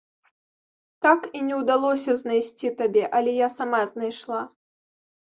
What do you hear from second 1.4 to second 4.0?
і не ўдалося знайсці табе, але я сама